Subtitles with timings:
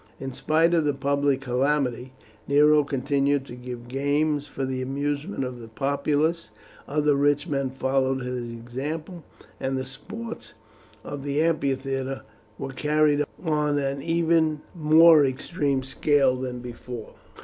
[0.19, 2.11] In spite of the public calamity
[2.47, 6.49] Nero continued to give games for the amusement of the populace,
[6.87, 9.23] other rich men followed his example,
[9.59, 10.55] and the sports
[11.03, 12.23] of the amphitheatre
[12.57, 17.13] were carried on on an even more extensive scale than before.